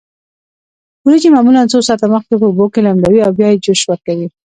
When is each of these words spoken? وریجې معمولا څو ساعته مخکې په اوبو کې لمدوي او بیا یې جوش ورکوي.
وریجې 1.03 1.29
معمولا 1.35 1.61
څو 1.71 1.79
ساعته 1.87 2.05
مخکې 2.15 2.33
په 2.39 2.45
اوبو 2.49 2.65
کې 2.73 2.79
لمدوي 2.85 3.19
او 3.23 3.31
بیا 3.37 3.47
یې 3.51 3.61
جوش 3.65 3.81
ورکوي. 3.87 4.27